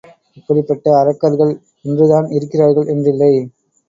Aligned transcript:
இப்படிப்பட்ட 0.37 0.95
அரக்கர்கள் 0.99 1.51
இன்றுதான் 1.85 2.27
இருக்கிறார்கள் 2.31 2.87
என்றில்லை. 2.87 3.31